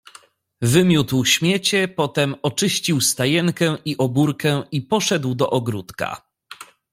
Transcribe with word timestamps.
"Wymiótł 0.61 1.25
śmiecie, 1.25 1.87
potem 1.87 2.35
oczyścił 2.41 3.01
stajenkę 3.01 3.77
i 3.85 3.97
obórkę 3.97 4.63
i 4.71 4.81
poszedł 4.81 5.35
do 5.35 5.49
ogródka." 5.49 6.21